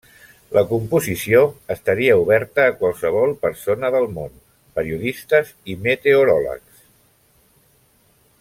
La 0.57 0.61
composició 0.69 1.41
estaria 1.75 2.15
oberta 2.21 2.65
a 2.69 2.73
qualsevol 2.79 3.35
persona 3.45 3.93
del 3.97 4.09
món: 4.17 4.33
periodistes 4.79 5.55
i 5.75 5.77
meteoròlegs. 5.89 6.83